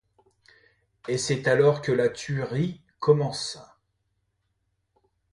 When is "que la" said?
1.83-2.09